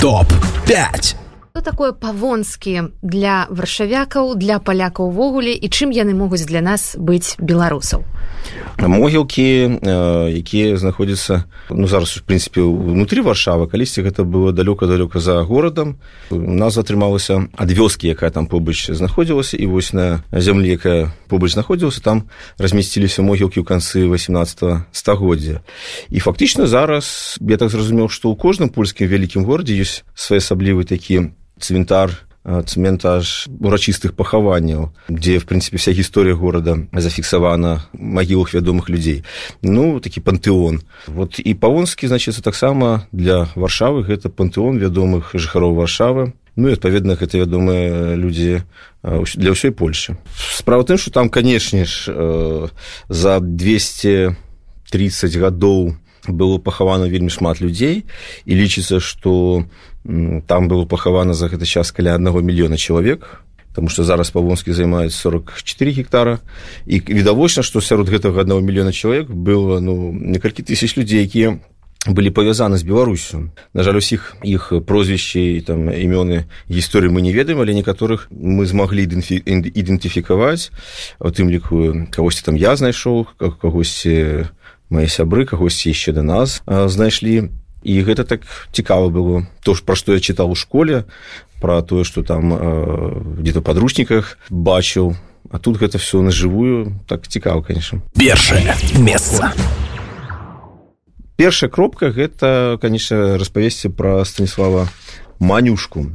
[0.00, 1.27] топ-5
[1.58, 7.34] Што такое павонскі для варшавякаў для палякаў увогуле і чым яны могуць для нас быць
[7.42, 8.06] беларусаў?
[8.78, 9.82] Могілкі
[10.38, 15.98] якія знаходзяцца ну зараз в прынцыпе унутры варшавы калісьці гэта было далёка далёка за горадам.
[16.30, 22.06] Назва атрымалася ад вёскі якая там побач знаходзілася і вось на зямлі якая побач знаходзілася
[22.06, 22.30] там
[22.62, 25.66] размясціліся могілкі ў канцы 18 стагоддзя.
[26.06, 31.34] І фактычна зараз я так зразумеў што ў кожным польскім вялікім горадзе ёсць своеасаблівы такі
[31.60, 39.24] цвінтар цментаж урачыстых пахаванняў дзе в прынцыпе вся гісторыя горада зафіксавана магілах вядомых людзей.
[39.60, 40.80] Ну такі пантэон.
[41.06, 46.32] Вот і павонскі значыцца таксама для варшавы гэта пантэон вядомых жыхароў варшавы.
[46.56, 48.64] Ну і адпаведна гэта вядомыя людзі
[49.02, 52.10] для ўсёй польльши справа тым что там канешне ж
[53.08, 55.94] за 230 гадоў
[56.26, 58.04] было пахавана вельмі шмат людзей
[58.44, 59.64] і лічыцца што
[60.04, 63.44] там было пахавана за гэты час каля аднаго мільёна чалавек
[63.78, 66.38] потому что зараз павонскі займаюць 44 гектара.
[66.86, 71.62] І відавочна што сярод гэтага аднаго мільёна чалавек было ну некалькі тысяч людзей якія
[72.06, 73.54] былі павязаны з беларусю.
[73.74, 79.06] На жаль усіх іх прозвішчы там імёны гісторыі мы не ведаем але некаторых мы змаглі
[79.06, 80.74] ідэнтыфікаваць.
[81.22, 84.50] У тым ліку кагосьці там я знайшоў кагосьці
[84.90, 87.50] мае сябры кагосьці яшчэ да нас знайшлі.
[87.86, 88.42] І гэта так
[88.74, 89.46] цікава было.
[89.62, 91.06] То ж пра што я чытаў у школе
[91.62, 92.50] пра тое што там
[93.38, 95.14] где-то падручніках бачыў.
[95.50, 96.98] А тут гэта все нажывую.
[97.06, 99.54] Так цікава конечно першае месца.
[101.36, 104.90] Першая кропка гэта конечно распавесці пра станіслава
[105.38, 106.10] манюшку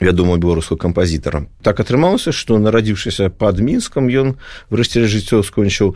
[0.00, 1.46] вядома беларускага кампазітара.
[1.62, 4.42] Так атрымалася што нарадзіўшыся пад мінскам ён
[4.74, 5.94] врэшце жыццё скончыў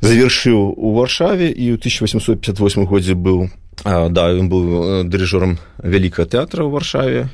[0.00, 3.48] завершыў у варшаве і ў 1858 годзе быў
[3.84, 7.28] а, да ён быў дырыжорам вялікага тэатра ў варшаве.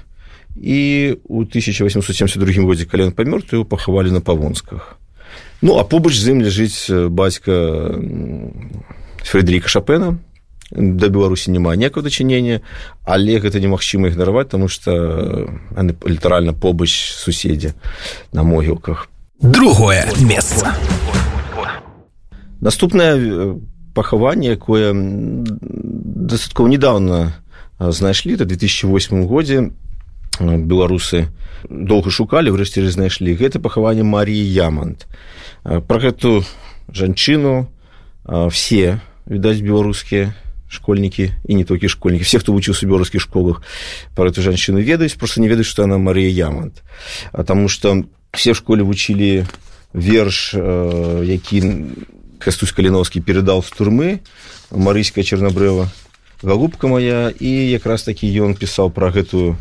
[0.57, 4.99] І у 1872 годзе калі ён памёр то его пахавалі на павонсках
[5.63, 7.53] ну а побач з ім ляжыць бацька
[9.25, 10.19] фредеріка шапена
[10.71, 12.61] да беларусі няма ніякага дачынення
[13.05, 15.49] але гэта немагчыма ігнараваць таму што
[16.05, 17.73] літаральна побач суседзі
[18.33, 19.09] на могілках
[19.41, 20.75] другое месца
[22.67, 23.63] наступнае
[23.95, 27.33] пахаванне якое дастаткова недавно
[27.79, 29.71] знайшлі это 2008 годзе
[30.43, 31.31] беларусы
[31.71, 33.39] доўга шукалі ўрэшце знайшлі.
[33.39, 35.07] Гэта пахаванне маріі ямант.
[35.63, 36.43] Про гэту
[36.91, 37.71] жанчыну
[38.27, 40.35] все відаць беларускія
[40.69, 43.63] школьнікі і не толькі школьнікі все хто вучыўся у беларускіх школах
[44.19, 46.83] про эту жанчыну ведаюць просто не ведаюць што она марія ямант.
[47.33, 49.47] А таму что все в школе вучылі
[49.95, 50.55] верш
[51.25, 51.59] які
[52.39, 54.09] кастусь каліновскі перадал з турмы
[54.71, 55.89] марыйская чернабрэва
[56.43, 59.57] галубка моя і якраз такі ён пісаў пра гэтую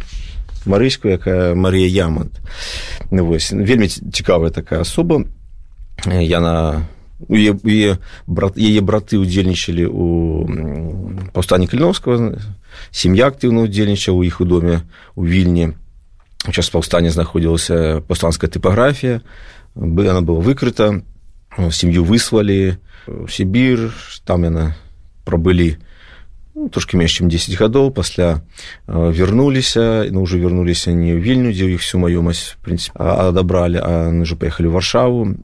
[0.66, 2.41] марыйскую якая марія ямант.
[3.12, 5.24] Вось вельмі цікавая такая асоба.
[6.06, 6.86] Яна
[7.30, 7.97] яе
[8.28, 10.06] брат яе браты удзельнічалі у
[11.31, 12.42] паўстанні каліновскага.
[12.92, 14.84] Сям'я актыўна удзельнічаў у іх у доме
[15.16, 15.74] у вільні.
[16.52, 19.22] Час паўстання знаходзілася паўстанская тыпаграфія.
[19.75, 21.02] Бы она была выкрыта
[21.57, 22.77] сям'ю выслалі
[23.29, 23.93] сібір
[24.25, 24.75] там яна
[25.25, 25.77] прабылі
[26.55, 28.41] ну, трошки менш чым 10 гадоў пасля
[28.88, 34.09] вярнуліся ну уже вярнуліся не ў вільню дзе ў іх всю маёмасць прынцып адабралі а
[34.09, 35.35] уже паехалі варшаву.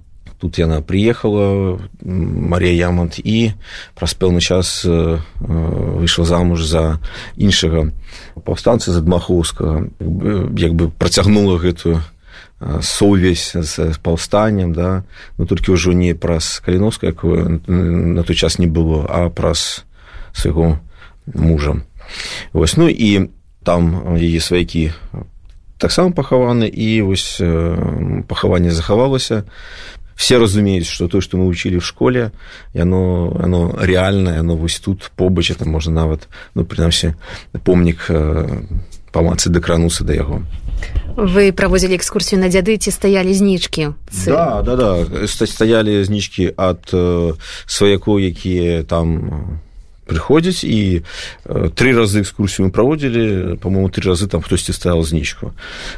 [0.41, 3.53] Тут яна приехала марія ямонт і
[3.94, 6.97] праз пэўны час выйшла замуж за
[7.38, 7.94] іншага
[8.41, 9.85] паўстанцы з адмахоўскага
[10.57, 12.01] як бы працягнула гэтую
[12.81, 15.03] сувязь з паўстаннем да
[15.38, 19.85] ну толькі ўжо не праз каліновска якое на той час не было а праз
[20.33, 20.77] свайго
[21.25, 21.81] мужа
[22.53, 23.29] вось ну і
[23.63, 24.94] там яе сваякі
[25.81, 27.41] таксама пахаваны і вось
[28.29, 29.44] пахаванне захавалася
[30.16, 32.31] все разумеюць что то что мы вучылі в школе
[32.73, 37.17] яно оно реальное оно вось тут побач это можна нават ну прынамсі
[37.66, 38.05] помнік
[39.12, 40.42] памацы дакрануцца да яго.
[41.16, 43.94] Вы праводзілі экскурсію на дзяды ці стаялі знічкі?
[44.25, 44.90] Да да да.
[45.28, 46.88] Стаялі знічкі ад
[47.68, 49.60] сваякоў якія там
[50.08, 51.04] прыходзяць і
[51.46, 55.54] тры разы экскурсію мы праводзілі по-моему тры разы там хтосьці стаял знічку.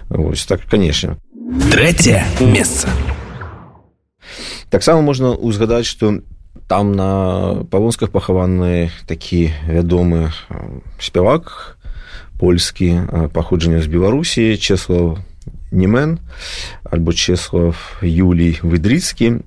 [0.09, 1.17] Ось так канешне.
[1.71, 2.89] Трэцяе месца.
[4.69, 6.25] Таксама можна узгадаць што
[6.67, 10.33] там на павонсках пахаваны такі вядомы
[10.97, 11.77] спявак
[12.43, 12.99] польскі
[13.31, 15.23] паходжання з беларусі чеслав
[15.71, 16.19] немен
[16.83, 19.39] альбо чеслав юлій выдрыцкі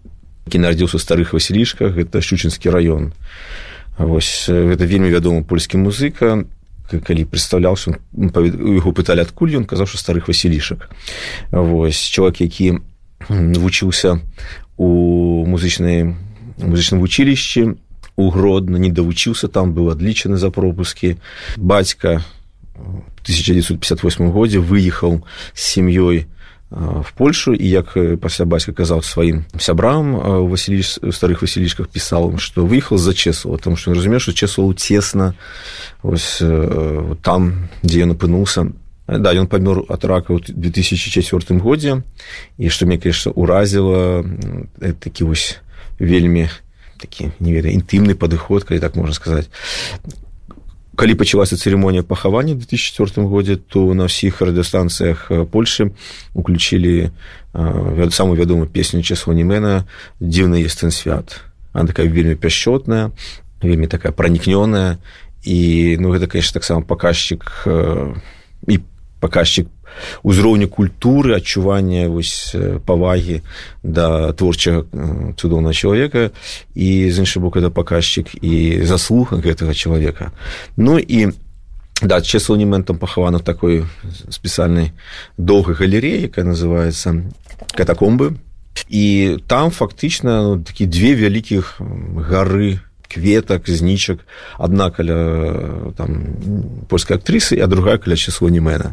[0.48, 3.12] які нарадзіўся старых васілішках гэта шчучынскі раён
[4.00, 6.48] вось гэта вельмі вядомы польскі музыка
[6.88, 10.88] калі прадстаўляўся яго пыталі адкуль ён казаў што старых васілішак
[11.52, 12.80] вось чалавек які
[13.28, 14.24] вучыўся
[14.80, 16.16] у музычнай
[16.64, 17.76] музычным вучилішчы
[18.16, 21.16] у гродно не давучыўся там быў адлічаны за пропускі.
[21.56, 22.24] Бацька
[23.22, 25.22] 1958 годзе выехаў
[25.54, 26.26] з сям'ёй
[26.70, 27.54] в польшу.
[27.54, 33.14] І як пасля бацька казаў сваім сябрам у васіліш старых васілічках пісаў што выехал за
[33.14, 35.34] чесова там што разумею што чесваў цесна
[36.02, 36.42] ось
[37.22, 38.66] там дзе ён апынуўся
[39.06, 42.02] да ён памёр ад рака ў 2004 годзе
[42.58, 44.26] і што мне конечно уразіла
[44.98, 45.62] такі вось
[46.02, 46.50] вельмі
[46.98, 49.46] такі не ведаю інтымны падыход калі так можна сказаць
[50.96, 55.92] калі пачалася цырымонія пахавання в 2004 годзе то на ўсіх радыёстанцыях польльшы
[56.34, 57.12] уключілі
[58.10, 59.84] самую вядомую песню часонімена
[60.20, 63.12] дзіўны естын свят она такая вельмі пяшчотная
[63.62, 64.98] вельмі такая пранікнёная.
[65.46, 67.68] І ну гэта конечно таксама паказчык
[68.66, 68.80] і
[69.20, 69.66] паказчык
[70.22, 73.40] узроўню культуры адчування вось павагі
[73.82, 74.84] да творчага
[75.36, 76.30] цудоўнага чалавека.
[76.74, 80.32] І з іншы бок это паказчык і заслуга гэтага чалавека.
[80.76, 81.32] Ну і
[82.02, 83.84] да часоніментам пахавана такой
[84.28, 84.92] спецыяльнай
[85.38, 87.24] доўгай галереі якая называется
[87.72, 88.36] катакомбы
[88.88, 91.80] і там фактычна ну, такі две вялікіх
[92.28, 92.80] гары
[93.16, 94.20] кветак знічак
[94.60, 96.36] адна каля там
[96.88, 98.92] польскай актрысы а другая каля число немена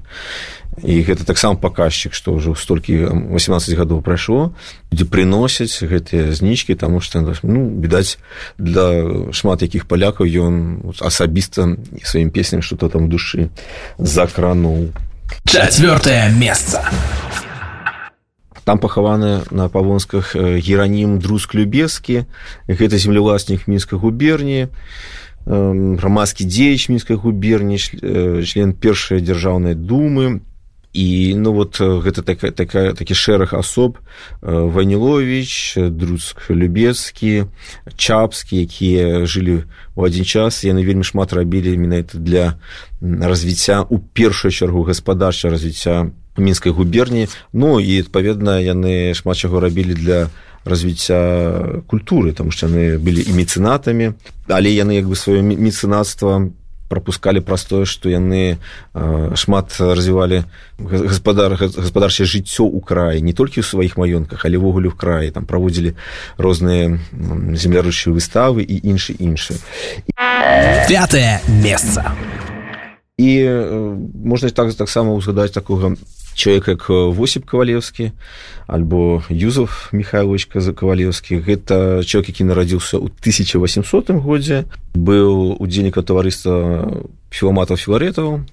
[0.81, 4.55] і гэта таксама паказчык што ўжо столькі 18 гадоў прайшло
[4.95, 8.17] дзе прыносяць гэтыя знічкі таму што ну відаць
[8.57, 9.03] для
[9.35, 10.55] шмат якіх палякаў ён
[11.03, 13.51] асабіста сваім песням что-то там душы
[13.99, 14.95] закрануў.
[15.45, 16.81] Чавёртае месца
[18.63, 22.25] там пахаваны на павонсках геранім друск любескі
[22.67, 24.69] гэта землеўласнік мінскай губерніі
[25.45, 30.41] грамадскі дзеяч мінскай губерні член першай дзяржаўнай думы.
[30.93, 33.97] І ну вот гэта такая такая такі шэраг асоб
[34.41, 37.49] ванілович друск любецкі
[37.97, 39.65] чапскі якія жылі
[39.97, 40.61] у адзін час.
[40.61, 42.45] Яны вельмі шмат рабілі менавіта для
[43.01, 47.27] развіцця у першую чаргу гаспадарча развіцця мінскай губерні.
[47.53, 50.29] Ну і адпаведна яны шмат чаго рабілі для
[50.65, 54.13] развіцця культуры там што яны былі і мецэнатамі.
[54.47, 56.49] Але яны як бы сваё мецэнацтва
[56.93, 58.61] пропускалі праз тое што яны
[59.35, 60.43] шмат развівалі
[60.77, 65.33] гаспадар гаспадарчае жыццё ў краі не толькі ў сваіх маёнках але ўвогуле ў краі.
[65.33, 65.97] Там праводзілі
[66.37, 66.99] розныя
[67.57, 69.57] земляручыя выставы і іншы іншы.
[70.87, 72.13] Пятое месца.
[73.17, 73.45] І
[74.13, 75.97] можна так таксама ўзгадаць такога
[76.35, 78.11] чалавек як восіп кавалеўскі
[78.67, 86.89] альбо юзов михайловичка за кавалеўскі гэта чалавек які нарадзіўся ў 1800 годзе быў удзельніка таварыства
[87.29, 88.43] філаматаў філаретаў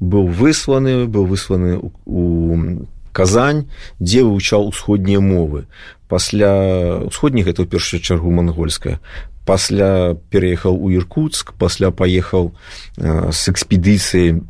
[0.00, 3.66] быў высланы быў высланы у казань
[3.98, 5.66] дзе вывучаў усходнія мовы.
[6.06, 9.02] Пасля усходніх гэта ў першую чаргу мангольская
[9.50, 12.52] пасля пераехаў у іркутск пасля паехаў
[12.96, 14.40] з экспедыцыі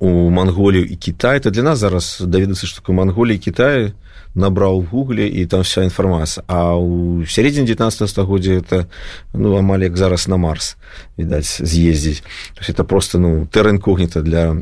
[0.00, 3.92] у манголію і кітай то для нас зараз даведацца што такое манголія кітае
[4.36, 8.84] набраў гугле і там вся інфармацыя а ў сярэдзіне 19 стагоддзя это
[9.32, 10.76] ну амаль як зараз на марс
[11.16, 12.22] відаць з'ездзіць
[12.68, 14.60] это просто ну тэрэн когніта для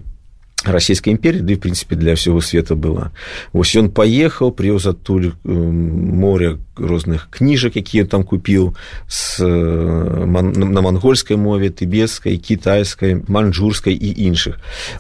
[0.65, 3.13] расійскай імперіі ды да, в прынцыпе для ўсяго света была.
[3.53, 8.75] Вось ён паехаў прыёз адтуль моря розных кніжак якія там купіў
[9.07, 14.59] с на мангольскай мове тыбецкай кітайскай манжурскай і іншых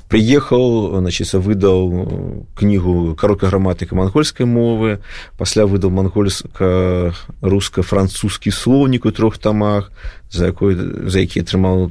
[0.09, 5.03] прыехаў значится выдаў кнігу каротка граматыка мангольскай мовы
[5.37, 9.91] пасля выдаў мангольска руска-французскі слоўнік у трох тамах
[10.35, 10.75] за якой
[11.09, 11.91] за які атрымаў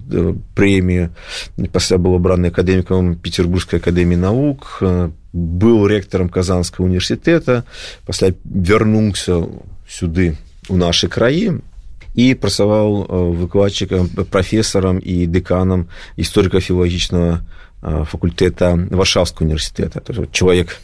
[0.53, 1.09] прэмію
[1.71, 4.83] пасля было браны акадэмікам петербургской акадэміі навук
[5.33, 7.63] быў рэктарам казанскага універсітэта
[8.05, 9.47] пасля вярнуўся
[9.87, 10.35] сюды
[10.69, 11.63] у нашы краі
[12.13, 15.87] і працаваў выкладчыкам прафесарам і дэканам
[16.19, 17.41] гісторыка-філагічнага
[17.81, 20.77] факультэта варшаўскага універсітэта чалавек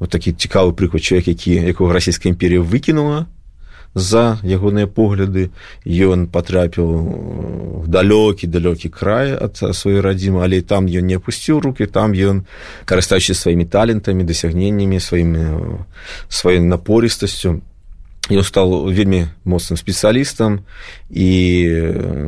[0.00, 3.28] вот такі цікавы прыклад чалавек які якога расійская імперія выкінула
[3.94, 5.50] за ягоныя погляды.
[5.84, 6.88] Ён потрапіў
[7.82, 12.46] в далёкі далёкі край ад сваёй радзімы але там ён не опусціў руки там ён
[12.86, 15.82] карыстаючы сваімі талентамі дасягненнямі сваімі
[16.30, 17.60] сваёй напорыстасцю
[18.30, 20.62] ён стал вельмі моцным спецыялістам
[21.10, 21.28] і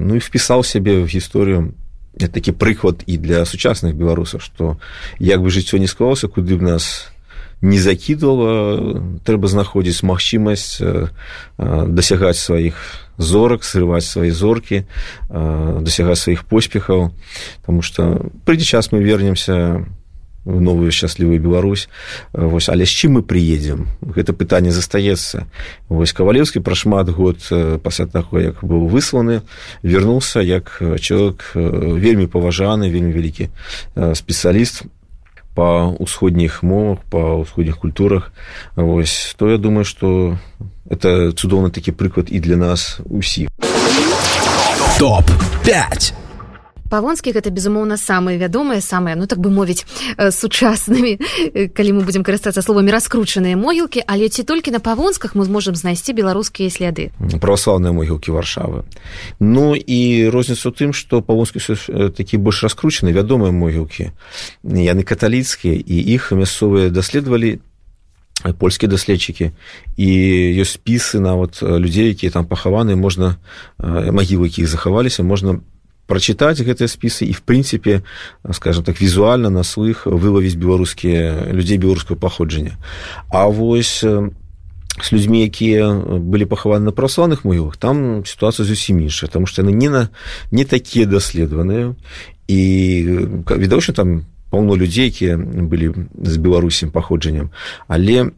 [0.02, 1.72] ну і впісаў сябе в гісторыю
[2.18, 4.76] такі прыклад і для сучасных беларусаў што
[5.18, 7.13] як бы жыццё не склалася куды б нас
[7.64, 10.84] не закидывала трэба знаходзіць магчымасць
[11.56, 12.76] дасягаць сваіх
[13.16, 14.84] зорак срываць свае зоркі
[15.30, 17.10] дасягаць сваіх поспехаў.
[17.64, 19.86] Таму што прыйдзе час мы вернемся
[20.44, 21.88] в новую шчаслівую Беларусь.
[22.32, 25.48] Вось але з чым мы приедзем гэта пытанне застаецца.
[25.88, 27.40] Вось кавалеўскі пра шмат год
[27.80, 29.40] пасля таго як быў высланы
[29.80, 33.48] вярнуўся як чалавек вельмі паважаны вельмі вялікі
[33.96, 34.84] спецыяліст
[35.54, 38.32] па ўсходніх мовах па ўсходніх культурах.
[38.76, 40.38] Вось то я думаю что
[40.90, 43.48] это цудоўны такі прыклад і для нас усіх.
[44.98, 45.24] Топ
[45.64, 46.23] 5
[46.94, 49.82] павонскі гэта безумоўна самыя вядомыя самыя ну так бы мовіць
[50.14, 51.18] сучаснымі
[51.74, 54.06] калі мы будзем карыстацца словамі раскручаныя могілкі.
[54.06, 57.10] Але ці толькі на павонсках мы зможам знайсці беларускія сляды?
[57.42, 58.86] Праваслаўныя могілкі варшавы.
[59.42, 61.58] Ну і розніца ў тым што павонскі
[62.14, 64.14] такі больш раскручаны вядомыя могілкі.
[64.62, 67.58] Яны каталіцкія і іх мясцовыя даследавалі
[68.58, 69.50] польскія даследчыкі.
[69.96, 70.08] І
[70.60, 73.40] ёсць спісы нават людзей якія там пахаваны можна
[73.78, 75.64] магілы якіх захаваліся можна
[76.06, 78.02] прачытаць гэтыя спісы і в прынцыпе
[78.52, 82.76] скажем так візуальна на слых вылавіць беларускія людзей беларускага паходжання
[83.30, 84.04] а вось
[85.02, 85.90] с людзьмі якія
[86.22, 90.08] былі пахаваны на праваслаўных могілах там сітуацыя зусім іншая тому што яны не на
[90.50, 91.98] не такія даследаваныя.
[92.46, 92.60] І
[93.50, 94.08] відавочна там
[94.50, 97.50] паўно людзей якія былі з беларусем паходжаннем.
[97.88, 98.30] Але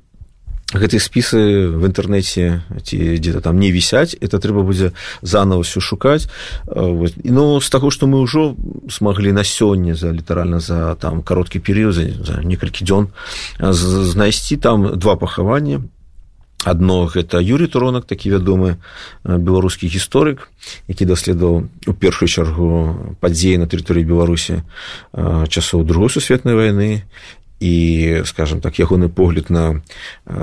[0.74, 4.90] гэтыя спісы в інтэрнэце ці дзе-то там не вісяць это трэба будзе
[5.22, 6.26] заново все шукаць
[6.66, 8.58] ну з таго што мы ўжо
[8.90, 13.14] смаглі на сёння за літаральна за там кароткі перыяд за, некалькі дзён
[13.62, 15.86] знайсці там два пахавання
[16.66, 18.82] адно гэта юрий туронак такі вядомы
[19.22, 20.50] беларускі гісторык
[20.90, 24.66] які даследаваў у першую чаргу падзеі на тэрыторыі беларусі
[25.46, 27.06] часоў другой сусветнай вайны
[27.60, 29.80] і скажем так ягоны погляд на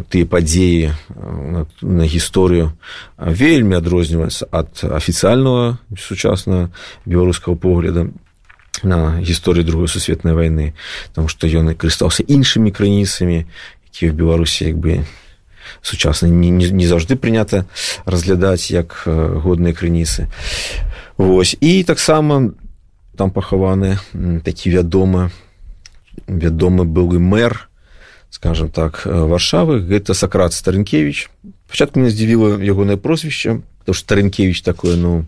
[0.09, 2.73] тыя падзеі на, на гісторыю
[3.17, 6.73] вельмі адрозніваецца ад афіцыяльнага сучаснага
[7.05, 8.09] беларускага погляда
[8.81, 10.73] на гісторыю другой сусветнай вайны
[11.13, 13.45] там што ён і карыстаўся іншымі крыніцамі
[13.93, 15.05] якія в беларусі як бы
[15.81, 17.65] сучасна не, не, не заўжды прынята
[18.05, 20.27] разглядаць як годныя крыніцы.
[21.17, 21.55] Вось.
[21.61, 22.51] І таксама
[23.17, 23.99] там пахаваны
[24.43, 25.29] такі вядомы
[26.27, 27.69] вядомы былы мэр
[28.29, 31.29] скажем так варшавы гэта сакрат старынкевич
[31.69, 35.25] пачатку мне здзівіла ягонае прозвішча то старынкевич такое ну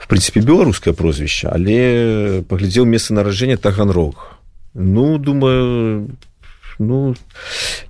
[0.00, 4.40] в прынцыпе беларускае прозвішча але паглядзеў месца наражэння таганрог.
[4.74, 6.10] Ну думаю
[6.78, 7.14] ну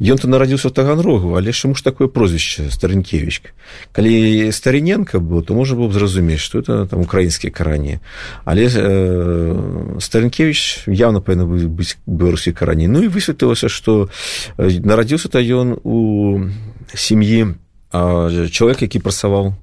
[0.01, 3.53] ён то нарадзіўся таганрогу але чаму ж такое прозвішча старынкевич
[3.93, 8.01] калі старыненко быў то можа быў зразумець что это там украінскія карані.
[8.45, 12.89] Але э, старынкевич явно павінна быць беларускі карані.
[12.89, 14.09] Ну і высветлілася что
[14.57, 16.49] нарадзіўся то ён у
[16.95, 17.55] сям'і
[17.93, 19.55] чалавек які працаваў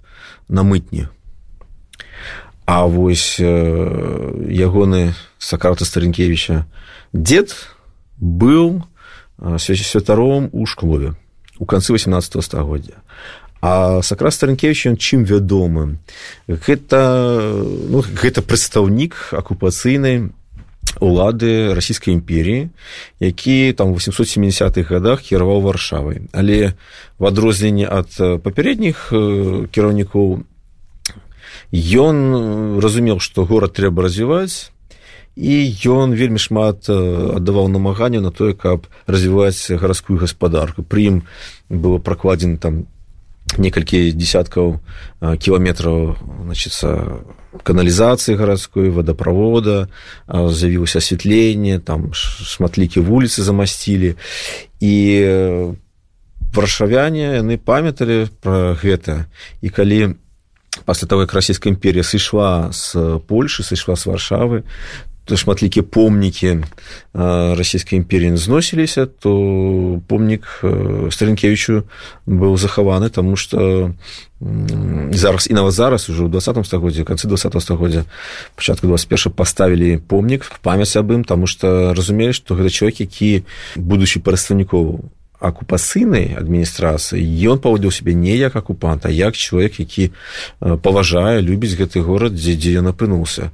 [0.49, 1.07] на мытні.
[2.65, 3.45] А вось э,
[4.51, 6.67] ягоны сакрата старынкевича
[7.13, 7.55] дед
[8.19, 8.83] быў
[9.57, 11.15] святаром у шклове
[11.59, 13.03] у канцы 18 стагоддзя
[13.61, 15.97] а сакра старынкевич ён чым вядомы
[16.47, 17.53] гэта
[17.89, 20.29] ну, гэта прадстаўнік акупацыйнай
[20.99, 22.69] улады расійскай імперіі
[23.19, 26.21] які там 870-х годах кіраваў варшавай.
[26.33, 26.73] Але
[27.19, 29.09] в адрозненне ад папярэдніх
[29.71, 30.43] кіраўнікоў
[31.73, 32.17] ён
[32.79, 34.71] разумеў што горад трэба развіваць
[35.37, 40.81] і ён вельмі шмат аддаваў намаганняў на тое каб развіваць гарадскую гаспадарку.
[40.81, 41.17] Пры ім
[41.69, 42.89] было пракладзена там
[43.55, 44.81] некалькі десяткаў
[45.21, 47.21] кіламетраў значится
[47.61, 49.87] каналізацыі гарадской водаправода
[50.27, 54.17] з'явілася асвятленне там шматлікі вуліцы замасцілі.
[54.81, 54.95] І
[56.49, 59.29] варшавяне яны памяталі пра гэта.
[59.61, 60.17] І калі
[60.85, 64.65] пасля того як расійская імперія сышла з польшы сышла з варшавы
[65.35, 66.63] шматлікія помнікі
[67.13, 70.63] расійскай імперіі зносіліся то помнік
[71.11, 71.83] старынкевічу
[72.23, 73.91] быў захаваны тому что
[74.39, 78.05] зараз і нават зараз уже ў двадцатом стагоддзе канцы два стагоддзя
[78.55, 83.43] пачатку 21 паставілі помнік памяць аб ім тому что разумелі што гэта чалавек які
[83.75, 90.09] будучы прадстаўнікоў акупацыйнай адміністрацыі ён паводзіў сябе не як акупант а як чалавек які
[90.59, 93.53] паважае любіць гэты горад дзе дзе ён апынуўся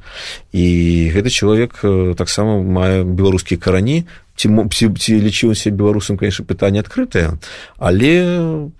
[0.55, 0.65] і
[1.11, 1.83] гэты чалавек
[2.15, 4.07] таксама мае беларускія карані.
[4.33, 7.37] Ці ці, ці лічыўся беларусам конечно пытанне адкрытае
[7.77, 8.11] але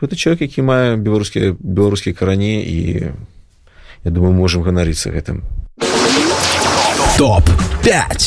[0.01, 2.77] гэта чалавек які мае беларускія беларускія карані і
[4.03, 5.43] я думаю можемм ганарыцца гэтым.
[7.17, 7.43] Топ
[7.83, 8.17] 5